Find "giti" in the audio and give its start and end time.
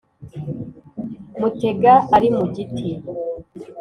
2.55-2.89